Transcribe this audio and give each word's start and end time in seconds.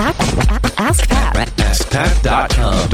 Ask 0.00 0.46
Pat. 0.46 0.67
AskPat.com. 1.88 2.90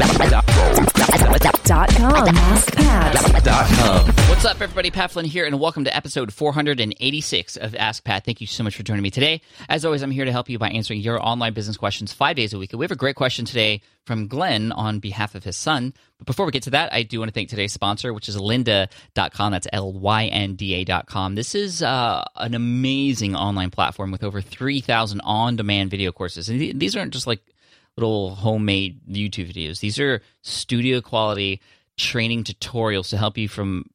What's 4.29 4.45
up, 4.45 4.61
everybody? 4.61 4.89
Pat 4.89 5.11
Flynn 5.11 5.25
here, 5.25 5.45
and 5.45 5.59
welcome 5.59 5.83
to 5.83 5.93
episode 5.95 6.31
486 6.33 7.57
of 7.57 7.75
Ask 7.75 8.03
Pat. 8.05 8.23
Thank 8.23 8.39
you 8.39 8.47
so 8.47 8.63
much 8.63 8.75
for 8.75 8.83
joining 8.83 9.03
me 9.03 9.11
today. 9.11 9.41
As 9.67 9.83
always, 9.83 10.01
I'm 10.01 10.11
here 10.11 10.23
to 10.25 10.31
help 10.31 10.49
you 10.49 10.57
by 10.57 10.69
answering 10.69 11.01
your 11.01 11.21
online 11.21 11.53
business 11.53 11.75
questions 11.77 12.13
five 12.13 12.37
days 12.37 12.53
a 12.53 12.57
week. 12.57 12.71
We 12.73 12.83
have 12.85 12.91
a 12.91 12.95
great 12.95 13.15
question 13.17 13.43
today 13.43 13.81
from 14.05 14.27
Glenn 14.27 14.71
on 14.71 14.99
behalf 14.99 15.35
of 15.35 15.43
his 15.43 15.57
son. 15.57 15.93
But 16.17 16.27
before 16.27 16.45
we 16.45 16.51
get 16.53 16.63
to 16.63 16.69
that, 16.71 16.93
I 16.93 17.03
do 17.03 17.19
want 17.19 17.29
to 17.29 17.33
thank 17.33 17.49
today's 17.49 17.73
sponsor, 17.73 18.13
which 18.13 18.29
is 18.29 18.37
lynda.com. 18.37 19.51
That's 19.51 19.67
L 19.73 19.91
Y 19.91 20.25
N 20.27 20.55
D 20.55 20.73
A.com. 20.87 21.35
This 21.35 21.53
is 21.53 21.81
uh, 21.83 22.23
an 22.37 22.53
amazing 22.53 23.35
online 23.35 23.71
platform 23.71 24.11
with 24.11 24.23
over 24.23 24.39
3,000 24.41 25.19
on 25.21 25.57
demand 25.57 25.91
video 25.91 26.11
courses. 26.13 26.47
And 26.47 26.59
th- 26.59 26.75
these 26.77 26.95
aren't 26.95 27.13
just 27.13 27.27
like 27.27 27.41
little 27.97 28.35
homemade 28.35 28.99
YouTube 29.09 29.53
videos. 29.53 29.79
These 29.79 29.99
are 29.99 30.21
studio 30.41 31.01
quality 31.01 31.61
training 31.97 32.43
tutorials 32.43 33.09
to 33.09 33.17
help 33.17 33.37
you 33.37 33.47
from 33.47 33.85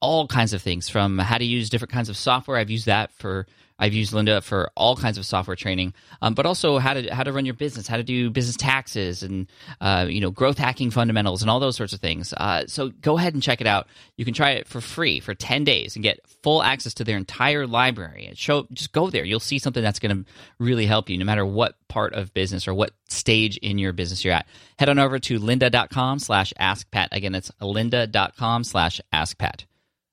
all 0.00 0.26
kinds 0.26 0.52
of 0.52 0.62
things 0.62 0.88
from 0.88 1.18
how 1.18 1.36
to 1.36 1.44
use 1.44 1.68
different 1.68 1.92
kinds 1.92 2.08
of 2.08 2.16
software. 2.16 2.56
I've 2.56 2.70
used 2.70 2.86
that 2.86 3.12
for 3.12 3.46
I've 3.80 3.94
used 3.94 4.12
Lynda 4.12 4.42
for 4.42 4.70
all 4.76 4.94
kinds 4.94 5.16
of 5.16 5.24
software 5.24 5.56
training, 5.56 5.94
um, 6.20 6.34
but 6.34 6.44
also 6.44 6.78
how 6.78 6.94
to 6.94 7.12
how 7.12 7.22
to 7.22 7.32
run 7.32 7.46
your 7.46 7.54
business, 7.54 7.88
how 7.88 7.96
to 7.96 8.02
do 8.02 8.30
business 8.30 8.56
taxes, 8.56 9.22
and 9.22 9.46
uh, 9.80 10.06
you 10.08 10.20
know 10.20 10.30
growth 10.30 10.58
hacking 10.58 10.90
fundamentals 10.90 11.40
and 11.40 11.50
all 11.50 11.58
those 11.58 11.76
sorts 11.76 11.94
of 11.94 12.00
things. 12.00 12.34
Uh, 12.36 12.66
so 12.66 12.90
go 13.00 13.16
ahead 13.16 13.32
and 13.32 13.42
check 13.42 13.60
it 13.60 13.66
out. 13.66 13.88
You 14.16 14.26
can 14.26 14.34
try 14.34 14.50
it 14.50 14.68
for 14.68 14.82
free 14.82 15.18
for 15.18 15.34
ten 15.34 15.64
days 15.64 15.96
and 15.96 16.02
get 16.02 16.20
full 16.42 16.62
access 16.62 16.92
to 16.94 17.04
their 17.04 17.16
entire 17.16 17.66
library. 17.66 18.30
Show 18.34 18.66
just 18.72 18.92
go 18.92 19.08
there. 19.08 19.24
You'll 19.24 19.40
see 19.40 19.58
something 19.58 19.82
that's 19.82 19.98
going 19.98 20.24
to 20.24 20.30
really 20.58 20.84
help 20.86 21.08
you, 21.08 21.16
no 21.16 21.24
matter 21.24 21.46
what 21.46 21.76
part 21.88 22.12
of 22.12 22.34
business 22.34 22.68
or 22.68 22.74
what 22.74 22.92
stage 23.08 23.56
in 23.56 23.78
your 23.78 23.94
business 23.94 24.24
you're 24.24 24.34
at. 24.34 24.46
Head 24.78 24.90
on 24.90 24.98
over 24.98 25.18
to 25.18 25.40
lynda.com 25.40 26.18
slash 26.18 26.52
askpat. 26.60 27.08
Again, 27.12 27.32
that's 27.32 27.50
lynda.com 27.62 28.64
slash 28.64 29.00
askpat. 29.12 29.64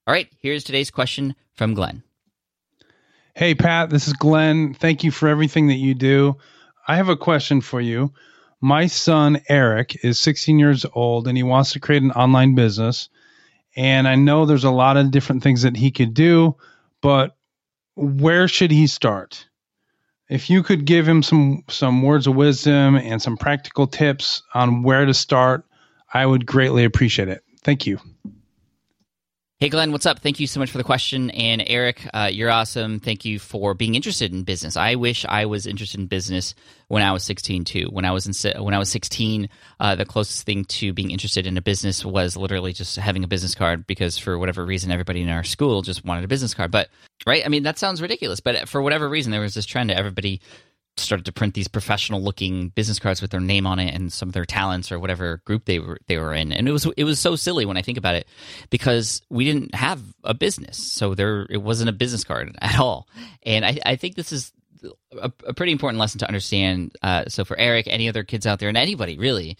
All 0.08 0.14
right, 0.14 0.30
here's 0.42 0.64
today's 0.64 0.90
question 0.90 1.36
from 1.54 1.74
Glenn. 1.74 2.04
Hey, 3.38 3.54
Pat, 3.54 3.92
this 3.92 4.08
is 4.08 4.14
Glenn. 4.14 4.74
Thank 4.74 5.04
you 5.04 5.12
for 5.12 5.30
everything 5.30 5.68
that 5.68 5.76
you 5.76 5.94
do. 5.94 6.38
I 6.88 6.96
have 6.96 7.08
a 7.08 7.16
question 7.16 7.62
for 7.62 7.80
you. 7.80 8.12
My 8.62 8.88
son, 8.88 9.44
Eric, 9.48 10.04
is 10.04 10.18
16 10.18 10.58
years 10.58 10.88
old 10.92 11.28
and 11.28 11.38
he 11.38 11.44
wants 11.44 11.74
to 11.74 11.80
create 11.80 12.02
an 12.02 12.14
online 12.14 12.56
business. 12.56 13.10
And 13.76 14.08
I 14.08 14.16
know 14.16 14.48
there's 14.48 14.64
a 14.64 14.72
lot 14.72 14.98
of 14.98 15.12
different 15.12 15.44
things 15.44 15.62
that 15.62 15.78
he 15.78 15.92
could 15.92 16.16
do, 16.16 16.56
but 17.00 17.38
where 17.94 18.48
should 18.48 18.72
he 18.72 18.88
start? 18.88 19.48
If 20.28 20.50
you 20.50 20.64
could 20.64 20.86
give 20.86 21.08
him 21.08 21.22
some 21.22 21.64
some 21.70 22.02
words 22.02 22.26
of 22.26 22.36
wisdom 22.36 22.96
and 22.96 23.22
some 23.22 23.38
practical 23.38 23.86
tips 23.86 24.42
on 24.56 24.82
where 24.82 25.06
to 25.06 25.14
start, 25.14 25.64
I 26.12 26.26
would 26.26 26.48
greatly 26.48 26.86
appreciate 26.86 27.28
it. 27.28 27.44
Thank 27.62 27.86
you. 27.86 28.00
Hey, 29.60 29.70
Glenn, 29.70 29.92
what's 29.92 30.06
up? 30.06 30.20
Thank 30.20 30.40
you 30.40 30.46
so 30.46 30.60
much 30.60 30.70
for 30.70 30.78
the 30.78 30.84
question. 30.84 31.32
And 31.32 31.64
Eric, 31.66 32.08
uh, 32.14 32.30
you're 32.32 32.52
awesome. 32.52 33.00
Thank 33.00 33.26
you 33.26 33.40
for 33.40 33.74
being 33.74 33.96
interested 33.96 34.32
in 34.32 34.44
business. 34.44 34.78
I 34.78 34.94
wish 34.94 35.26
I 35.28 35.48
was 35.48 35.66
interested 35.66 36.00
in 36.00 36.06
business 36.06 36.54
when 36.90 37.02
I 37.02 37.12
was 37.12 37.24
16 37.24 37.64
too. 37.64 37.88
When 37.90 38.06
I 38.06 38.12
was 38.12 38.28
in, 38.28 38.64
when 38.64 38.76
I 38.76 38.78
was 38.78 38.90
16, 38.90 39.50
uh, 39.80 39.96
the 39.96 40.06
closest 40.06 40.46
thing 40.46 40.66
to 40.66 40.94
being 40.94 41.10
interested 41.10 41.48
in 41.48 41.58
a 41.58 41.62
business 41.64 42.06
was 42.06 42.38
literally 42.38 42.72
just 42.72 42.98
having 42.98 43.24
a 43.24 43.28
business 43.28 43.56
card 43.56 43.88
because 43.88 44.20
for 44.20 44.38
whatever 44.38 44.64
reason, 44.64 44.92
everybody 44.92 45.24
in 45.24 45.30
our 45.30 45.44
school 45.44 45.82
just 45.82 46.06
wanted 46.06 46.24
a 46.24 46.28
business 46.28 46.54
card. 46.54 46.70
But 46.70 46.90
right, 47.26 47.44
I 47.44 47.50
mean 47.50 47.64
that 47.64 47.80
sounds 47.80 48.00
ridiculous. 48.00 48.40
But 48.40 48.70
for 48.70 48.84
whatever 48.84 49.10
reason, 49.10 49.32
there 49.32 49.42
was 49.42 49.56
this 49.56 49.66
trend 49.66 49.90
that 49.90 49.98
everybody 49.98 50.40
started 51.00 51.26
to 51.26 51.32
print 51.32 51.54
these 51.54 51.68
professional 51.68 52.22
looking 52.22 52.70
business 52.70 53.00
cards 53.00 53.22
with 53.22 53.32
their 53.32 53.40
name 53.40 53.68
on 53.68 53.80
it 53.80 53.94
and 53.94 54.12
some 54.12 54.30
of 54.30 54.34
their 54.34 54.46
talents 54.46 54.92
or 54.92 55.00
whatever 55.00 55.42
group 55.46 55.66
they 55.66 55.80
were 55.80 56.00
they 56.08 56.18
were 56.18 56.34
in. 56.34 56.52
And 56.52 56.68
it 56.68 56.72
was 56.72 56.86
it 56.98 57.04
was 57.04 57.20
so 57.20 57.36
silly 57.36 57.66
when 57.66 57.78
i 57.78 57.82
think 57.82 57.98
about 57.98 58.16
it 58.16 58.28
because 58.70 59.22
we 59.30 59.46
didn't 59.46 59.76
have 59.76 60.02
a 60.24 60.34
business. 60.34 60.78
So 60.78 61.16
there 61.16 61.48
it 61.50 61.62
wasn't 61.62 61.90
a 61.90 61.94
business 61.94 62.24
card 62.24 62.56
at 62.62 62.80
all. 62.80 63.08
And 63.44 63.66
i, 63.66 63.78
I 63.86 63.96
think 63.96 64.16
this 64.16 64.32
is 64.32 64.52
a, 65.20 65.32
a 65.46 65.54
pretty 65.54 65.72
important 65.72 66.00
lesson 66.00 66.20
to 66.20 66.28
understand 66.28 66.96
uh, 67.02 67.26
so 67.28 67.44
for 67.44 67.58
eric 67.58 67.88
any 67.88 68.08
other 68.08 68.24
kids 68.24 68.46
out 68.46 68.60
there 68.60 68.70
and 68.70 68.78
anybody 68.78 69.18
really 69.18 69.58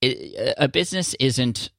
it, 0.00 0.54
a 0.56 0.68
business 0.68 1.14
isn't 1.18 1.70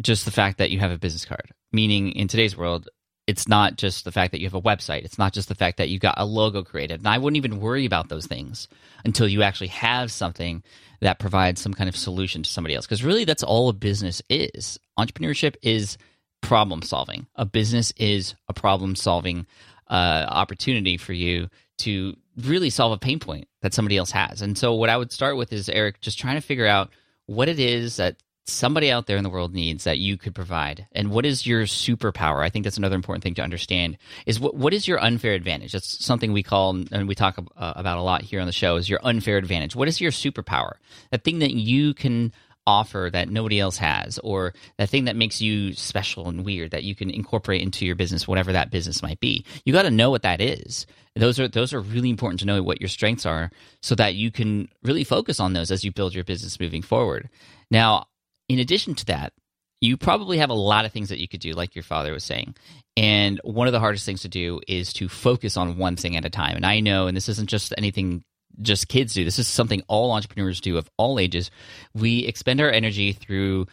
just 0.00 0.24
the 0.24 0.30
fact 0.30 0.58
that 0.58 0.70
you 0.70 0.80
have 0.80 0.90
a 0.90 0.98
business 0.98 1.24
card. 1.24 1.50
Meaning 1.72 2.12
in 2.12 2.28
today's 2.28 2.56
world 2.56 2.88
it's 3.26 3.48
not 3.48 3.76
just 3.76 4.04
the 4.04 4.12
fact 4.12 4.32
that 4.32 4.40
you 4.40 4.46
have 4.46 4.54
a 4.54 4.60
website. 4.60 5.04
It's 5.04 5.18
not 5.18 5.32
just 5.32 5.48
the 5.48 5.54
fact 5.54 5.78
that 5.78 5.88
you 5.88 5.98
got 5.98 6.14
a 6.18 6.26
logo 6.26 6.62
created. 6.62 7.00
And 7.00 7.08
I 7.08 7.18
wouldn't 7.18 7.38
even 7.38 7.60
worry 7.60 7.86
about 7.86 8.08
those 8.08 8.26
things 8.26 8.68
until 9.04 9.26
you 9.26 9.42
actually 9.42 9.68
have 9.68 10.12
something 10.12 10.62
that 11.00 11.18
provides 11.18 11.60
some 11.60 11.74
kind 11.74 11.88
of 11.88 11.96
solution 11.96 12.42
to 12.42 12.50
somebody 12.50 12.74
else. 12.74 12.86
Because 12.86 13.02
really, 13.02 13.24
that's 13.24 13.42
all 13.42 13.68
a 13.68 13.72
business 13.72 14.20
is. 14.28 14.78
Entrepreneurship 14.98 15.56
is 15.62 15.96
problem 16.42 16.82
solving. 16.82 17.26
A 17.36 17.46
business 17.46 17.92
is 17.96 18.34
a 18.48 18.52
problem 18.52 18.94
solving 18.94 19.46
uh, 19.88 20.26
opportunity 20.28 20.96
for 20.96 21.12
you 21.12 21.48
to 21.78 22.16
really 22.36 22.70
solve 22.70 22.92
a 22.92 22.98
pain 22.98 23.18
point 23.18 23.48
that 23.62 23.74
somebody 23.74 23.96
else 23.96 24.10
has. 24.10 24.42
And 24.42 24.56
so, 24.56 24.74
what 24.74 24.90
I 24.90 24.96
would 24.96 25.12
start 25.12 25.36
with 25.36 25.52
is 25.52 25.68
Eric 25.68 26.00
just 26.00 26.18
trying 26.18 26.36
to 26.36 26.40
figure 26.40 26.66
out 26.66 26.90
what 27.26 27.48
it 27.48 27.58
is 27.58 27.96
that 27.96 28.16
somebody 28.44 28.90
out 28.90 29.06
there 29.06 29.16
in 29.16 29.24
the 29.24 29.30
world 29.30 29.54
needs 29.54 29.84
that 29.84 29.98
you 29.98 30.16
could 30.16 30.34
provide? 30.34 30.86
And 30.92 31.10
what 31.10 31.24
is 31.26 31.46
your 31.46 31.64
superpower? 31.64 32.44
I 32.44 32.50
think 32.50 32.64
that's 32.64 32.76
another 32.76 32.96
important 32.96 33.22
thing 33.22 33.34
to 33.34 33.42
understand 33.42 33.96
is 34.26 34.38
what, 34.38 34.54
what 34.54 34.74
is 34.74 34.86
your 34.86 35.02
unfair 35.02 35.32
advantage? 35.32 35.72
That's 35.72 36.04
something 36.04 36.32
we 36.32 36.42
call 36.42 36.70
and 36.92 37.08
we 37.08 37.14
talk 37.14 37.38
uh, 37.56 37.72
about 37.76 37.98
a 37.98 38.02
lot 38.02 38.22
here 38.22 38.40
on 38.40 38.46
the 38.46 38.52
show 38.52 38.76
is 38.76 38.88
your 38.88 39.00
unfair 39.02 39.36
advantage. 39.36 39.74
What 39.74 39.88
is 39.88 40.00
your 40.00 40.10
superpower? 40.10 40.74
That 41.10 41.24
thing 41.24 41.38
that 41.40 41.52
you 41.52 41.94
can 41.94 42.32
offer 42.66 43.10
that 43.12 43.28
nobody 43.28 43.60
else 43.60 43.76
has 43.76 44.18
or 44.20 44.54
that 44.78 44.88
thing 44.88 45.04
that 45.04 45.16
makes 45.16 45.40
you 45.40 45.74
special 45.74 46.28
and 46.28 46.44
weird 46.44 46.70
that 46.70 46.84
you 46.84 46.94
can 46.94 47.10
incorporate 47.10 47.62
into 47.62 47.84
your 47.84 47.94
business 47.94 48.26
whatever 48.26 48.52
that 48.52 48.70
business 48.70 49.02
might 49.02 49.20
be. 49.20 49.44
You 49.64 49.72
got 49.72 49.82
to 49.82 49.90
know 49.90 50.10
what 50.10 50.22
that 50.22 50.40
is. 50.40 50.86
Those 51.14 51.38
are 51.38 51.46
those 51.46 51.72
are 51.72 51.80
really 51.80 52.10
important 52.10 52.40
to 52.40 52.46
know 52.46 52.62
what 52.62 52.80
your 52.80 52.88
strengths 52.88 53.26
are 53.26 53.50
so 53.82 53.94
that 53.94 54.14
you 54.14 54.30
can 54.30 54.68
really 54.82 55.04
focus 55.04 55.38
on 55.40 55.52
those 55.52 55.70
as 55.70 55.84
you 55.84 55.92
build 55.92 56.14
your 56.14 56.24
business 56.24 56.58
moving 56.58 56.82
forward. 56.82 57.28
Now 57.70 58.06
in 58.48 58.58
addition 58.58 58.94
to 58.96 59.06
that, 59.06 59.32
you 59.80 59.96
probably 59.96 60.38
have 60.38 60.50
a 60.50 60.54
lot 60.54 60.84
of 60.84 60.92
things 60.92 61.10
that 61.10 61.20
you 61.20 61.28
could 61.28 61.40
do, 61.40 61.52
like 61.52 61.74
your 61.74 61.82
father 61.82 62.12
was 62.12 62.24
saying. 62.24 62.54
And 62.96 63.40
one 63.44 63.66
of 63.66 63.72
the 63.72 63.80
hardest 63.80 64.06
things 64.06 64.22
to 64.22 64.28
do 64.28 64.60
is 64.66 64.92
to 64.94 65.08
focus 65.08 65.56
on 65.56 65.76
one 65.76 65.96
thing 65.96 66.16
at 66.16 66.24
a 66.24 66.30
time. 66.30 66.56
And 66.56 66.64
I 66.64 66.80
know, 66.80 67.06
and 67.06 67.16
this 67.16 67.28
isn't 67.28 67.50
just 67.50 67.74
anything 67.76 68.24
just 68.62 68.88
kids 68.88 69.14
do, 69.14 69.24
this 69.24 69.38
is 69.38 69.48
something 69.48 69.82
all 69.88 70.12
entrepreneurs 70.12 70.60
do 70.60 70.78
of 70.78 70.88
all 70.96 71.18
ages. 71.18 71.50
We 71.92 72.20
expend 72.20 72.60
our 72.60 72.70
energy 72.70 73.12
through 73.12 73.66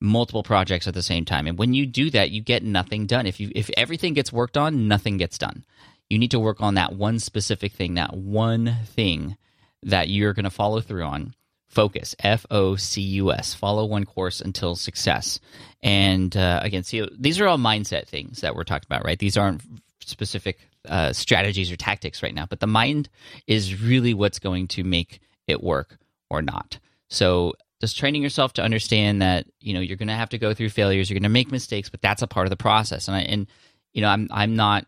multiple 0.00 0.44
projects 0.44 0.86
at 0.86 0.94
the 0.94 1.02
same 1.02 1.24
time. 1.24 1.46
And 1.46 1.58
when 1.58 1.74
you 1.74 1.86
do 1.86 2.10
that, 2.10 2.30
you 2.30 2.40
get 2.40 2.62
nothing 2.62 3.06
done. 3.06 3.26
If 3.26 3.40
you 3.40 3.50
if 3.54 3.68
everything 3.76 4.14
gets 4.14 4.32
worked 4.32 4.56
on, 4.56 4.86
nothing 4.86 5.16
gets 5.16 5.38
done. 5.38 5.64
You 6.08 6.18
need 6.18 6.30
to 6.30 6.38
work 6.38 6.60
on 6.60 6.74
that 6.74 6.94
one 6.94 7.18
specific 7.18 7.72
thing, 7.72 7.94
that 7.94 8.16
one 8.16 8.76
thing 8.84 9.36
that 9.82 10.08
you're 10.08 10.32
going 10.32 10.44
to 10.44 10.50
follow 10.50 10.80
through 10.80 11.02
on 11.02 11.34
focus 11.68 12.14
f-o-c-u-s 12.18 13.54
follow 13.54 13.84
one 13.84 14.04
course 14.04 14.40
until 14.40 14.74
success. 14.74 15.38
And 15.82 16.36
uh, 16.36 16.60
again 16.62 16.82
see 16.82 17.06
these 17.18 17.40
are 17.40 17.46
all 17.46 17.58
mindset 17.58 18.06
things 18.08 18.40
that 18.40 18.54
we're 18.54 18.64
talking 18.64 18.86
about 18.86 19.04
right? 19.04 19.18
These 19.18 19.36
aren't 19.36 19.62
specific 20.00 20.58
uh, 20.88 21.12
strategies 21.12 21.70
or 21.70 21.76
tactics 21.76 22.22
right 22.22 22.34
now 22.34 22.46
but 22.46 22.60
the 22.60 22.66
mind 22.66 23.08
is 23.46 23.80
really 23.80 24.14
what's 24.14 24.38
going 24.38 24.68
to 24.68 24.84
make 24.84 25.20
it 25.46 25.62
work 25.62 25.98
or 26.30 26.42
not. 26.42 26.78
So 27.08 27.54
just 27.80 27.96
training 27.96 28.22
yourself 28.22 28.54
to 28.54 28.62
understand 28.62 29.22
that 29.22 29.46
you 29.60 29.74
know 29.74 29.80
you're 29.80 29.96
going 29.96 30.08
to 30.08 30.14
have 30.14 30.30
to 30.30 30.38
go 30.38 30.52
through 30.54 30.70
failures 30.70 31.08
you're 31.08 31.14
going 31.14 31.22
to 31.22 31.28
make 31.28 31.52
mistakes 31.52 31.88
but 31.88 32.00
that's 32.00 32.22
a 32.22 32.26
part 32.26 32.46
of 32.46 32.50
the 32.50 32.56
process. 32.56 33.08
And 33.08 33.16
I, 33.16 33.20
and 33.20 33.46
you 33.92 34.02
know 34.02 34.08
i'm 34.08 34.28
i'm 34.30 34.56
not 34.56 34.86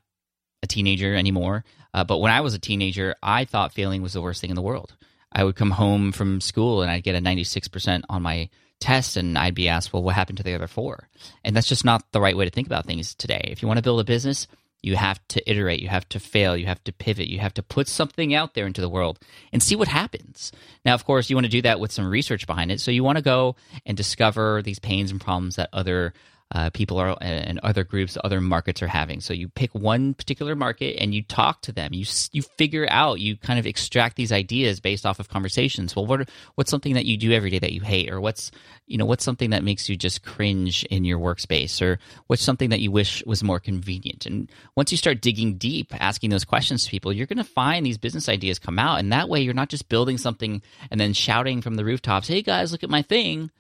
a 0.62 0.66
teenager 0.66 1.14
anymore 1.14 1.64
uh, 1.94 2.04
but 2.04 2.18
when 2.18 2.32
i 2.32 2.40
was 2.40 2.54
a 2.54 2.58
teenager 2.58 3.14
i 3.22 3.44
thought 3.44 3.72
failing 3.72 4.02
was 4.02 4.12
the 4.12 4.22
worst 4.22 4.40
thing 4.40 4.50
in 4.50 4.56
the 4.56 4.62
world 4.62 4.94
I 5.32 5.44
would 5.44 5.56
come 5.56 5.70
home 5.70 6.12
from 6.12 6.40
school 6.40 6.82
and 6.82 6.90
I'd 6.90 7.04
get 7.04 7.14
a 7.14 7.20
96% 7.20 8.02
on 8.08 8.22
my 8.22 8.48
test 8.80 9.16
and 9.16 9.38
I'd 9.38 9.54
be 9.54 9.68
asked, 9.68 9.92
well, 9.92 10.02
what 10.02 10.14
happened 10.14 10.38
to 10.38 10.44
the 10.44 10.54
other 10.54 10.66
four? 10.66 11.08
And 11.44 11.54
that's 11.54 11.68
just 11.68 11.84
not 11.84 12.10
the 12.12 12.20
right 12.20 12.36
way 12.36 12.44
to 12.44 12.50
think 12.50 12.66
about 12.66 12.86
things 12.86 13.14
today. 13.14 13.48
If 13.50 13.62
you 13.62 13.68
want 13.68 13.78
to 13.78 13.82
build 13.82 14.00
a 14.00 14.04
business, 14.04 14.46
you 14.82 14.96
have 14.96 15.20
to 15.28 15.50
iterate, 15.50 15.80
you 15.80 15.88
have 15.88 16.08
to 16.08 16.18
fail, 16.18 16.56
you 16.56 16.66
have 16.66 16.82
to 16.84 16.92
pivot, 16.92 17.28
you 17.28 17.38
have 17.38 17.54
to 17.54 17.62
put 17.62 17.86
something 17.86 18.34
out 18.34 18.54
there 18.54 18.66
into 18.66 18.80
the 18.80 18.88
world 18.88 19.18
and 19.52 19.62
see 19.62 19.76
what 19.76 19.88
happens. 19.88 20.52
Now, 20.84 20.94
of 20.94 21.04
course, 21.04 21.28
you 21.28 21.36
want 21.36 21.44
to 21.44 21.50
do 21.50 21.62
that 21.62 21.80
with 21.80 21.92
some 21.92 22.08
research 22.08 22.46
behind 22.46 22.72
it. 22.72 22.80
So 22.80 22.90
you 22.90 23.04
want 23.04 23.18
to 23.18 23.22
go 23.22 23.56
and 23.84 23.96
discover 23.96 24.62
these 24.62 24.78
pains 24.78 25.10
and 25.10 25.20
problems 25.20 25.56
that 25.56 25.68
other 25.72 26.14
uh, 26.52 26.70
people 26.70 26.98
are 26.98 27.16
and 27.20 27.60
other 27.60 27.84
groups, 27.84 28.18
other 28.24 28.40
markets 28.40 28.82
are 28.82 28.88
having. 28.88 29.20
So 29.20 29.32
you 29.32 29.48
pick 29.48 29.72
one 29.72 30.14
particular 30.14 30.56
market 30.56 31.00
and 31.00 31.14
you 31.14 31.22
talk 31.22 31.62
to 31.62 31.72
them. 31.72 31.92
You 31.92 32.04
you 32.32 32.42
figure 32.42 32.88
out, 32.90 33.20
you 33.20 33.36
kind 33.36 33.58
of 33.60 33.66
extract 33.66 34.16
these 34.16 34.32
ideas 34.32 34.80
based 34.80 35.06
off 35.06 35.20
of 35.20 35.28
conversations. 35.28 35.94
Well, 35.94 36.06
what 36.06 36.28
what's 36.56 36.70
something 36.70 36.94
that 36.94 37.06
you 37.06 37.16
do 37.16 37.30
every 37.32 37.50
day 37.50 37.60
that 37.60 37.72
you 37.72 37.82
hate, 37.82 38.10
or 38.10 38.20
what's 38.20 38.50
you 38.86 38.98
know 38.98 39.04
what's 39.04 39.22
something 39.22 39.50
that 39.50 39.62
makes 39.62 39.88
you 39.88 39.96
just 39.96 40.24
cringe 40.24 40.82
in 40.84 41.04
your 41.04 41.20
workspace, 41.20 41.80
or 41.80 42.00
what's 42.26 42.42
something 42.42 42.70
that 42.70 42.80
you 42.80 42.90
wish 42.90 43.22
was 43.26 43.44
more 43.44 43.60
convenient. 43.60 44.26
And 44.26 44.50
once 44.74 44.90
you 44.90 44.98
start 44.98 45.22
digging 45.22 45.56
deep, 45.56 45.94
asking 46.00 46.30
those 46.30 46.44
questions 46.44 46.84
to 46.84 46.90
people, 46.90 47.12
you're 47.12 47.26
going 47.26 47.36
to 47.36 47.44
find 47.44 47.86
these 47.86 47.98
business 47.98 48.28
ideas 48.28 48.58
come 48.58 48.78
out, 48.78 48.98
and 48.98 49.12
that 49.12 49.28
way 49.28 49.40
you're 49.40 49.54
not 49.54 49.68
just 49.68 49.88
building 49.88 50.18
something 50.18 50.62
and 50.90 51.00
then 51.00 51.12
shouting 51.12 51.62
from 51.62 51.76
the 51.76 51.84
rooftops, 51.84 52.26
"Hey 52.26 52.42
guys, 52.42 52.72
look 52.72 52.82
at 52.82 52.90
my 52.90 53.02
thing." 53.02 53.52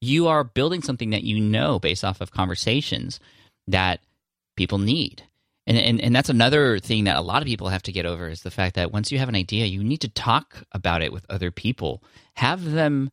You 0.00 0.28
are 0.28 0.44
building 0.44 0.82
something 0.82 1.10
that 1.10 1.24
you 1.24 1.40
know 1.40 1.78
based 1.78 2.04
off 2.04 2.20
of 2.20 2.30
conversations 2.30 3.18
that 3.66 4.00
people 4.56 4.78
need. 4.78 5.22
And, 5.66 5.76
and, 5.76 6.00
and 6.00 6.16
that's 6.16 6.30
another 6.30 6.78
thing 6.78 7.04
that 7.04 7.16
a 7.16 7.22
lot 7.22 7.42
of 7.42 7.46
people 7.46 7.68
have 7.68 7.82
to 7.82 7.92
get 7.92 8.06
over 8.06 8.28
is 8.28 8.42
the 8.42 8.50
fact 8.50 8.76
that 8.76 8.92
once 8.92 9.12
you 9.12 9.18
have 9.18 9.28
an 9.28 9.36
idea, 9.36 9.66
you 9.66 9.84
need 9.84 10.00
to 10.00 10.08
talk 10.08 10.62
about 10.72 11.02
it 11.02 11.12
with 11.12 11.26
other 11.28 11.50
people. 11.50 12.02
Have 12.34 12.64
them 12.64 13.10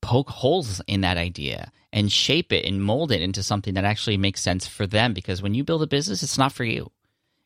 poke 0.00 0.30
holes 0.30 0.80
in 0.86 1.00
that 1.00 1.16
idea 1.16 1.72
and 1.92 2.12
shape 2.12 2.52
it 2.52 2.64
and 2.64 2.84
mold 2.84 3.10
it 3.10 3.20
into 3.20 3.42
something 3.42 3.74
that 3.74 3.84
actually 3.84 4.16
makes 4.16 4.40
sense 4.40 4.66
for 4.66 4.86
them. 4.86 5.12
Because 5.12 5.42
when 5.42 5.54
you 5.54 5.64
build 5.64 5.82
a 5.82 5.88
business, 5.88 6.22
it's 6.22 6.38
not 6.38 6.52
for 6.52 6.64
you, 6.64 6.92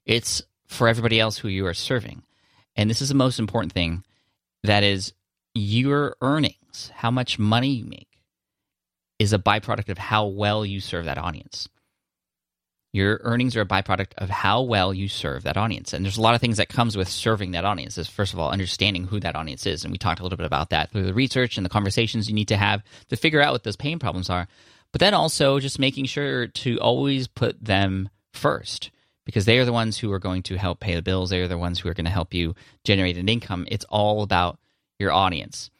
it's 0.05 0.43
for 0.67 0.87
everybody 0.87 1.19
else 1.19 1.39
who 1.39 1.49
you 1.49 1.67
are 1.67 1.75
serving. 1.75 2.23
And 2.77 2.91
this 2.91 3.01
is 3.01 3.09
the 3.09 3.15
most 3.15 3.39
important 3.39 3.73
thing 3.73 4.05
that 4.65 4.83
is 4.83 5.13
your 5.55 6.17
earnings, 6.21 6.91
how 6.95 7.11
much 7.11 7.39
money 7.39 7.69
you 7.69 7.85
make 7.85 8.12
is 9.23 9.33
a 9.33 9.39
byproduct 9.39 9.89
of 9.89 9.99
how 9.99 10.27
well 10.27 10.67
you 10.67 10.81
serve 10.81 11.05
that 11.05 11.17
audience. 11.17 11.69
Your 12.93 13.21
earnings 13.23 13.57
are 13.57 13.61
a 13.61 13.67
byproduct 13.67 14.15
of 14.19 14.29
how 14.29 14.63
well 14.63 14.93
you 14.93 15.09
serve 15.09 15.45
that 15.45 15.57
audience. 15.57 15.93
And 15.93 16.05
there's 16.05 16.19
a 16.19 16.21
lot 16.21 16.35
of 16.35 16.41
things 16.41 16.57
that 16.57 16.69
comes 16.69 16.97
with 16.97 17.09
serving 17.09 17.53
that 17.53 17.65
audience. 17.65 17.97
Is 17.97 18.09
first 18.09 18.33
of 18.33 18.41
all 18.41 18.51
understanding 18.51 19.05
who 19.05 19.21
that 19.21 19.37
audience 19.37 19.65
is. 19.65 19.85
And 19.85 19.93
we 19.93 19.97
talked 19.97 20.19
a 20.19 20.25
little 20.25 20.37
bit 20.37 20.45
about 20.45 20.71
that 20.71 20.91
through 20.91 21.05
the 21.05 21.15
research 21.15 21.57
and 21.57 21.65
the 21.65 21.71
conversations 21.71 22.29
you 22.29 22.35
need 22.35 22.49
to 22.49 22.57
have 22.57 22.83
to 23.09 23.17
figure 23.17 23.41
out 23.41 23.53
what 23.53 23.63
those 23.63 23.77
pain 23.77 24.01
problems 24.01 24.29
are. 24.29 24.49
But 24.91 25.01
then 25.01 25.15
also 25.15 25.61
just 25.61 25.79
making 25.79 26.07
sure 26.07 26.49
to 26.49 26.79
always 26.81 27.29
put 27.29 27.65
them 27.65 28.11
first 28.35 28.91
because 29.25 29.45
they 29.45 29.59
are 29.59 29.65
the 29.65 29.73
ones 29.73 29.97
who 29.97 30.13
are 30.13 30.19
going 30.19 30.43
to 30.43 30.59
help 30.59 30.81
pay 30.81 30.97
the 30.97 31.01
bills. 31.01 31.31
They 31.31 31.41
are 31.41 31.49
the 31.49 31.57
ones 31.57 31.79
who 31.79 31.89
are 31.89 31.95
going 31.95 32.07
to 32.07 32.11
help 32.11 32.35
you 32.35 32.57
generate 32.85 33.17
an 33.17 33.29
income. 33.29 33.67
It's 33.71 33.87
all 33.89 34.23
about 34.23 34.59
your 34.99 35.13
audience. 35.13 35.71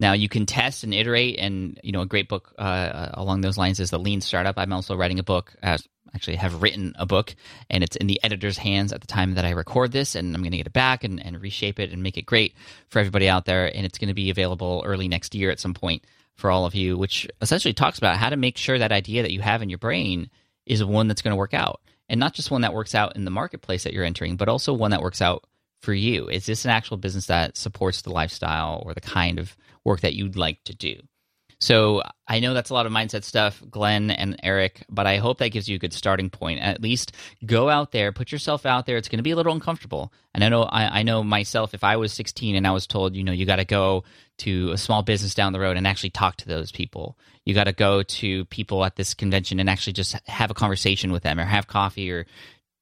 Now 0.00 0.12
you 0.12 0.28
can 0.28 0.46
test 0.46 0.84
and 0.84 0.94
iterate, 0.94 1.38
and 1.38 1.78
you 1.82 1.92
know 1.92 2.02
a 2.02 2.06
great 2.06 2.28
book 2.28 2.54
uh, 2.58 3.10
along 3.14 3.40
those 3.40 3.58
lines 3.58 3.80
is 3.80 3.90
the 3.90 3.98
Lean 3.98 4.20
Startup. 4.20 4.56
I'm 4.56 4.72
also 4.72 4.96
writing 4.96 5.18
a 5.18 5.24
book, 5.24 5.54
as 5.62 5.86
actually 6.14 6.36
have 6.36 6.62
written 6.62 6.94
a 6.98 7.06
book, 7.06 7.34
and 7.68 7.84
it's 7.84 7.96
in 7.96 8.06
the 8.06 8.20
editor's 8.22 8.58
hands 8.58 8.92
at 8.92 9.00
the 9.00 9.06
time 9.06 9.34
that 9.34 9.44
I 9.44 9.50
record 9.50 9.92
this, 9.92 10.14
and 10.14 10.34
I'm 10.34 10.42
going 10.42 10.52
to 10.52 10.56
get 10.56 10.66
it 10.66 10.72
back 10.72 11.04
and, 11.04 11.24
and 11.24 11.40
reshape 11.40 11.78
it 11.78 11.92
and 11.92 12.02
make 12.02 12.16
it 12.16 12.26
great 12.26 12.54
for 12.88 12.98
everybody 12.98 13.28
out 13.28 13.44
there, 13.44 13.66
and 13.66 13.84
it's 13.84 13.98
going 13.98 14.08
to 14.08 14.14
be 14.14 14.30
available 14.30 14.82
early 14.86 15.08
next 15.08 15.34
year 15.34 15.50
at 15.50 15.60
some 15.60 15.74
point 15.74 16.04
for 16.34 16.50
all 16.50 16.64
of 16.64 16.74
you, 16.74 16.96
which 16.96 17.28
essentially 17.42 17.74
talks 17.74 17.98
about 17.98 18.16
how 18.16 18.30
to 18.30 18.36
make 18.36 18.56
sure 18.56 18.78
that 18.78 18.92
idea 18.92 19.22
that 19.22 19.32
you 19.32 19.40
have 19.40 19.60
in 19.60 19.68
your 19.68 19.78
brain 19.78 20.30
is 20.66 20.84
one 20.84 21.08
that's 21.08 21.22
going 21.22 21.32
to 21.32 21.36
work 21.36 21.54
out, 21.54 21.80
and 22.08 22.20
not 22.20 22.34
just 22.34 22.50
one 22.50 22.62
that 22.62 22.74
works 22.74 22.94
out 22.94 23.16
in 23.16 23.24
the 23.24 23.30
marketplace 23.30 23.84
that 23.84 23.92
you're 23.92 24.04
entering, 24.04 24.36
but 24.36 24.48
also 24.48 24.72
one 24.72 24.92
that 24.92 25.02
works 25.02 25.20
out 25.20 25.44
for 25.80 25.94
you. 25.94 26.28
Is 26.28 26.46
this 26.46 26.64
an 26.64 26.70
actual 26.70 26.96
business 26.96 27.26
that 27.26 27.56
supports 27.56 28.02
the 28.02 28.12
lifestyle 28.12 28.82
or 28.84 28.94
the 28.94 29.00
kind 29.00 29.38
of 29.38 29.56
work 29.88 30.00
that 30.00 30.14
you'd 30.14 30.36
like 30.36 30.62
to 30.64 30.74
do. 30.74 30.96
So 31.60 32.02
I 32.28 32.38
know 32.38 32.54
that's 32.54 32.70
a 32.70 32.74
lot 32.74 32.86
of 32.86 32.92
mindset 32.92 33.24
stuff, 33.24 33.60
Glenn 33.68 34.12
and 34.12 34.38
Eric, 34.44 34.84
but 34.88 35.08
I 35.08 35.16
hope 35.16 35.38
that 35.38 35.48
gives 35.48 35.68
you 35.68 35.74
a 35.74 35.78
good 35.80 35.92
starting 35.92 36.30
point. 36.30 36.60
At 36.60 36.80
least 36.80 37.16
go 37.44 37.68
out 37.68 37.90
there, 37.90 38.12
put 38.12 38.30
yourself 38.30 38.64
out 38.64 38.86
there. 38.86 38.96
It's 38.96 39.08
going 39.08 39.18
to 39.18 39.24
be 39.24 39.32
a 39.32 39.36
little 39.36 39.52
uncomfortable, 39.52 40.12
and 40.32 40.44
I 40.44 40.50
know 40.50 40.62
I, 40.62 41.00
I 41.00 41.02
know 41.02 41.24
myself. 41.24 41.74
If 41.74 41.82
I 41.82 41.96
was 41.96 42.12
16 42.12 42.54
and 42.54 42.64
I 42.64 42.70
was 42.70 42.86
told, 42.86 43.16
you 43.16 43.24
know, 43.24 43.32
you 43.32 43.44
got 43.44 43.56
to 43.56 43.64
go 43.64 44.04
to 44.38 44.70
a 44.70 44.78
small 44.78 45.02
business 45.02 45.34
down 45.34 45.52
the 45.52 45.58
road 45.58 45.76
and 45.76 45.84
actually 45.84 46.10
talk 46.10 46.36
to 46.36 46.48
those 46.48 46.70
people, 46.70 47.18
you 47.44 47.54
got 47.54 47.64
to 47.64 47.72
go 47.72 48.04
to 48.04 48.44
people 48.44 48.84
at 48.84 48.94
this 48.94 49.14
convention 49.14 49.58
and 49.58 49.68
actually 49.68 49.94
just 49.94 50.14
have 50.28 50.52
a 50.52 50.54
conversation 50.54 51.10
with 51.10 51.24
them, 51.24 51.40
or 51.40 51.44
have 51.44 51.66
coffee 51.66 52.12
or 52.12 52.26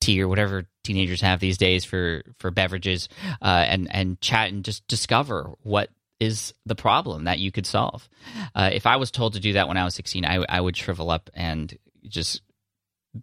tea 0.03 0.21
or 0.21 0.29
whatever 0.29 0.67
teenagers 0.87 1.21
have 1.21 1.41
these 1.41 1.59
days 1.59 1.85
for 1.85 2.23
for 2.39 2.51
beverages, 2.51 3.09
uh, 3.43 3.65
and 3.69 3.89
and 3.93 4.21
chat 4.21 4.51
and 4.51 4.65
just 4.65 4.87
discover 4.89 5.53
what 5.63 5.91
is 6.19 6.55
the 6.65 6.75
problem 6.75 7.25
that 7.25 7.39
you 7.39 7.53
could 7.53 7.67
solve. 7.67 8.09
Uh, 8.55 8.71
if 8.73 8.87
I 8.87 8.97
was 8.97 9.11
told 9.11 9.35
to 9.35 9.41
do 9.41 9.53
that 9.55 9.69
when 9.69 9.77
I 9.77 9.85
was 9.85 9.95
16, 9.95 10.25
I, 10.25 10.45
I 10.49 10.61
would 10.61 10.77
shrivel 10.77 11.11
up 11.11 11.29
and 11.35 11.77
just 12.09 12.41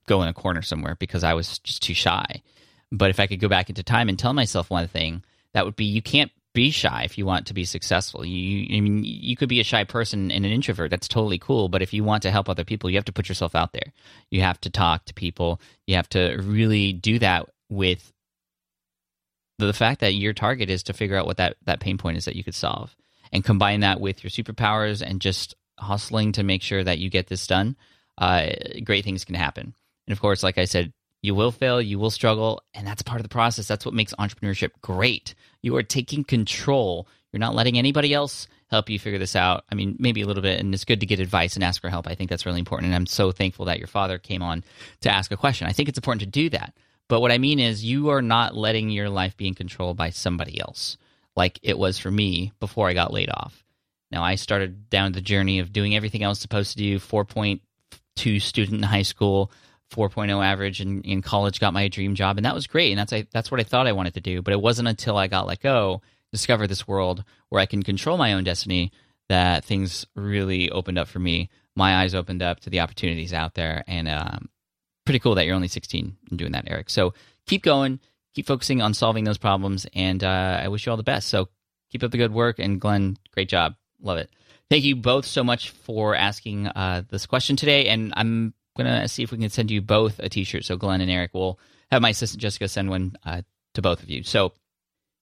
go 0.08 0.22
in 0.22 0.28
a 0.28 0.34
corner 0.34 0.62
somewhere 0.62 0.96
because 1.00 1.24
I 1.24 1.34
was 1.34 1.60
just 1.60 1.82
too 1.82 1.94
shy. 1.94 2.44
But 2.92 3.10
if 3.10 3.20
I 3.20 3.28
could 3.28 3.40
go 3.40 3.48
back 3.48 3.70
into 3.70 3.82
time 3.82 4.10
and 4.10 4.20
tell 4.20 4.34
myself 4.34 4.70
one 4.70 4.88
thing, 4.88 5.24
that 5.54 5.66
would 5.66 5.76
be 5.76 5.86
you 5.86 6.02
can't 6.02 6.32
be 6.54 6.70
shy 6.70 7.02
if 7.04 7.18
you 7.18 7.26
want 7.26 7.48
to 7.48 7.54
be 7.54 7.66
successful. 7.66 8.24
You, 8.24 8.78
I 8.78 8.80
mean, 8.80 9.04
you 9.04 9.36
could 9.36 9.50
be 9.50 9.60
a 9.60 9.64
shy 9.64 9.84
person 9.84 10.30
and 10.30 10.46
an 10.46 10.52
introvert. 10.52 10.92
That's 10.92 11.08
totally 11.08 11.40
cool. 11.40 11.68
But 11.68 11.82
if 11.82 11.94
you 11.94 12.04
want 12.04 12.22
to 12.24 12.32
help 12.32 12.48
other 12.48 12.64
people, 12.64 12.90
you 12.90 12.98
have 12.98 13.06
to 13.06 13.12
put 13.12 13.28
yourself 13.28 13.56
out 13.56 13.74
there. 13.74 13.92
You 14.30 14.42
have 14.42 14.62
to 14.62 14.70
talk 14.70 15.06
to 15.06 15.14
people. 15.16 15.60
You 15.88 15.96
have 15.96 16.10
to 16.10 16.38
really 16.38 16.94
do 16.94 17.18
that 17.20 17.50
with 17.74 18.12
the 19.60 19.74
fact 19.74 20.02
that 20.02 20.14
your 20.14 20.34
target 20.34 20.70
is 20.70 20.84
to 20.84 20.94
figure 20.94 21.18
out 21.18 21.26
what 21.26 21.38
that, 21.38 21.56
that 21.66 21.80
pain 21.80 21.98
point 21.98 22.18
is 22.18 22.26
that 22.26 22.36
you 22.36 22.44
could 22.44 22.56
solve 22.56 22.96
and 23.32 23.44
combine 23.44 23.82
that 23.82 24.00
with 24.00 24.24
your 24.24 24.32
superpowers 24.32 25.02
and 25.02 25.22
just 25.22 25.56
hustling 25.80 26.32
to 26.34 26.44
make 26.44 26.62
sure 26.62 26.84
that 26.84 27.00
you 27.00 27.10
get 27.10 27.28
this 27.28 27.48
done, 27.48 27.76
uh, 28.18 28.50
great 28.84 29.04
things 29.04 29.26
can 29.26 29.36
happen. 29.36 29.74
And 30.08 30.12
of 30.12 30.22
course, 30.22 30.44
like 30.44 30.58
I 30.58 30.66
said, 30.66 30.94
you 31.22 31.34
will 31.34 31.52
fail, 31.52 31.82
you 31.82 31.98
will 31.98 32.12
struggle, 32.12 32.62
and 32.74 32.86
that's 32.86 33.02
part 33.02 33.22
of 33.22 33.24
the 33.24 33.30
process. 33.30 33.68
That's 33.68 33.86
what 33.86 33.96
makes 33.96 34.14
entrepreneurship 34.16 34.72
great. 34.82 35.36
You 35.62 35.76
are 35.78 35.84
taking 35.84 36.24
control. 36.26 37.08
You're 37.32 37.40
not 37.40 37.56
letting 37.56 37.78
anybody 37.78 38.14
else 38.14 38.48
help 38.70 38.90
you 38.90 39.00
figure 39.00 39.20
this 39.20 39.36
out. 39.36 39.64
I 39.72 39.76
mean, 39.76 39.96
maybe 40.00 40.22
a 40.22 40.28
little 40.28 40.44
bit, 40.44 40.60
and 40.60 40.74
it's 40.74 40.84
good 40.84 41.00
to 41.00 41.06
get 41.06 41.22
advice 41.22 41.56
and 41.56 41.64
ask 41.64 41.82
for 41.82 41.90
help. 41.90 42.08
I 42.08 42.16
think 42.16 42.30
that's 42.30 42.46
really 42.46 42.60
important. 42.60 42.88
And 42.88 42.96
I'm 42.96 43.06
so 43.06 43.32
thankful 43.32 43.66
that 43.66 43.78
your 43.78 43.88
father 43.88 44.18
came 44.18 44.42
on 44.42 44.64
to 45.02 45.10
ask 45.10 45.32
a 45.32 45.38
question. 45.38 45.68
I 45.68 45.72
think 45.72 45.88
it's 45.88 45.98
important 45.98 46.22
to 46.22 46.28
do 46.28 46.50
that. 46.50 46.74
But 47.10 47.22
what 47.22 47.32
I 47.32 47.38
mean 47.38 47.60
is, 47.60 47.84
you 47.84 48.10
are 48.10 48.22
not 48.22 48.56
letting 48.56 48.90
your 48.90 49.10
life 49.10 49.38
be 49.38 49.48
in 49.48 49.56
control 49.56 49.94
by 49.94 50.10
somebody 50.10 50.60
else, 50.60 50.98
like 51.36 51.60
it 51.62 51.78
was 51.78 52.00
for 52.00 52.10
me 52.10 52.54
before 52.60 52.88
I 52.90 52.94
got 52.94 53.14
laid 53.14 53.30
off. 53.30 53.64
Now, 54.12 54.24
I 54.24 54.36
started 54.36 54.90
down 54.90 55.12
the 55.12 55.22
journey 55.22 55.60
of 55.60 55.74
doing 55.74 55.96
everything 55.96 56.24
I 56.24 56.30
was 56.30 56.40
supposed 56.40 56.72
to 56.72 56.78
do 56.78 57.00
4.2 57.00 58.42
student 58.42 58.78
in 58.78 58.84
high 58.84 59.02
school, 59.02 59.52
4.0 59.92 60.46
average 60.46 60.82
in, 60.82 61.02
in 61.02 61.22
college, 61.22 61.60
got 61.60 61.74
my 61.74 61.88
dream 61.88 62.16
job, 62.16 62.38
and 62.38 62.46
that 62.46 62.56
was 62.56 62.68
great. 62.68 62.92
And 62.92 63.00
that's, 63.00 63.14
I, 63.14 63.28
that's 63.32 63.52
what 63.52 63.60
I 63.60 63.64
thought 63.64 63.88
I 63.88 63.92
wanted 63.92 64.14
to 64.14 64.22
do. 64.22 64.42
But 64.42 64.54
it 64.54 64.62
wasn't 64.62 64.88
until 64.88 65.18
I 65.18 65.28
got 65.28 65.48
let 65.48 65.62
go, 65.62 66.02
discovered 66.32 66.68
this 66.68 66.88
world 66.88 67.24
where 67.50 67.62
I 67.62 67.66
can 67.66 67.84
control 67.84 68.18
my 68.18 68.34
own 68.34 68.44
destiny, 68.44 68.92
that 69.30 69.66
things 69.66 70.06
really 70.16 70.70
opened 70.70 71.00
up 71.00 71.08
for 71.08 71.20
me. 71.20 71.50
My 71.76 72.04
eyes 72.04 72.14
opened 72.14 72.44
up 72.44 72.60
to 72.62 72.70
the 72.70 72.82
opportunities 72.82 73.34
out 73.34 73.56
there, 73.56 73.84
and 73.88 74.08
um, 74.08 74.50
pretty 75.06 75.20
cool 75.20 75.36
that 75.36 75.46
you're 75.46 75.56
only 75.56 75.68
16 75.68 76.18
and 76.30 76.40
doing 76.40 76.52
that, 76.54 76.66
Eric. 76.68 76.90
So 76.90 77.14
keep 77.46 77.64
going, 77.64 78.00
keep 78.34 78.48
focusing 78.48 78.82
on 78.82 78.94
solving 78.94 79.24
those 79.24 79.38
problems, 79.38 79.86
and 79.94 80.24
uh, 80.24 80.62
I 80.64 80.68
wish 80.68 80.86
you 80.86 80.92
all 80.92 80.98
the 80.98 81.04
best. 81.04 81.30
So 81.30 81.50
keep 81.92 82.04
up 82.04 82.12
the 82.12 82.18
good 82.18 82.34
work, 82.34 82.60
and 82.60 82.80
Glenn, 82.80 83.18
great 83.32 83.50
job, 83.50 83.76
love 84.02 84.18
it. 84.18 84.30
Thank 84.70 84.84
you 84.84 84.96
both 84.96 85.26
so 85.26 85.44
much 85.44 85.70
for 85.70 86.16
asking 86.16 86.68
uh, 86.68 87.04
this 87.10 87.26
question 87.26 87.56
today, 87.56 87.88
and 87.88 88.14
I'm 88.16 88.54
gonna 88.76 89.08
see 89.08 89.24
if 89.24 89.32
we 89.32 89.38
can 89.38 89.50
send 89.50 89.70
you 89.70 89.82
both 89.82 90.20
a 90.20 90.30
T-shirt. 90.30 90.66
So 90.66 90.78
Glenn 90.78 91.02
and 91.02 91.12
Eric 91.12 91.34
will 91.34 91.60
have 91.92 92.02
my 92.02 92.10
assistant 92.10 92.42
Jessica 92.42 92.68
send 92.68 92.90
one 92.90 93.16
uh, 93.26 93.42
to 93.76 93.82
both 93.82 94.02
of 94.02 94.10
you. 94.10 94.24
So 94.24 94.54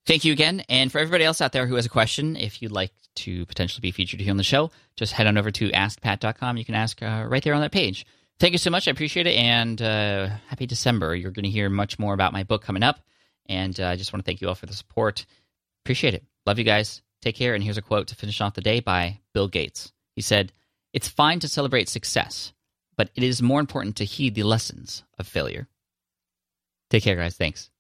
thank 0.06 0.24
you 0.24 0.32
again, 0.32 0.64
and 0.70 0.92
for 0.92 1.00
everybody 1.00 1.24
else 1.24 1.42
out 1.42 1.52
there 1.52 1.68
who 1.68 1.76
has 1.76 1.86
a 1.86 1.90
question, 1.90 2.36
if 2.36 2.62
you'd 2.62 2.72
like 2.72 2.94
to 3.14 3.46
potentially 3.46 3.82
be 3.82 3.92
featured 3.92 4.22
here 4.22 4.32
on 4.32 4.38
the 4.38 4.44
show, 4.44 4.72
just 4.96 5.14
head 5.14 5.28
on 5.28 5.38
over 5.38 5.52
to 5.52 5.70
askpat.com. 5.72 6.58
You 6.58 6.66
can 6.66 6.76
ask 6.76 7.02
uh, 7.02 7.26
right 7.28 7.44
there 7.44 7.54
on 7.54 7.62
that 7.62 7.72
page. 7.72 8.06
Thank 8.42 8.54
you 8.54 8.58
so 8.58 8.72
much. 8.72 8.88
I 8.88 8.92
appreciate 8.92 9.28
it. 9.28 9.36
And 9.36 9.80
uh, 9.80 10.30
happy 10.48 10.66
December. 10.66 11.16
You're 11.16 11.30
going 11.30 11.44
to 11.44 11.50
hear 11.52 11.70
much 11.70 12.00
more 12.00 12.16
about 12.16 12.34
my 12.34 12.42
book 12.42 12.64
coming 12.64 12.82
up. 12.82 13.00
And 13.46 13.80
uh, 13.80 13.86
I 13.90 13.96
just 13.98 14.12
want 14.12 14.26
to 14.26 14.28
thank 14.28 14.42
you 14.42 14.48
all 14.48 14.56
for 14.56 14.66
the 14.66 14.74
support. 14.74 15.28
Appreciate 15.86 16.16
it. 16.16 16.26
Love 16.48 16.58
you 16.58 16.64
guys. 16.64 17.04
Take 17.22 17.36
care. 17.36 17.54
And 17.54 17.64
here's 17.64 17.78
a 17.78 17.84
quote 17.84 18.08
to 18.08 18.16
finish 18.16 18.42
off 18.42 18.56
the 18.56 18.62
day 18.62 18.80
by 18.80 19.20
Bill 19.36 19.48
Gates. 19.48 19.94
He 20.16 20.24
said, 20.24 20.54
It's 20.92 21.08
fine 21.08 21.40
to 21.42 21.48
celebrate 21.48 21.88
success, 21.88 22.52
but 22.98 23.12
it 23.14 23.22
is 23.22 23.44
more 23.44 23.60
important 23.60 23.98
to 23.98 24.06
heed 24.06 24.34
the 24.34 24.42
lessons 24.42 25.04
of 25.20 25.28
failure. 25.28 25.68
Take 26.90 27.04
care, 27.04 27.18
guys. 27.18 27.38
Thanks. 27.38 27.71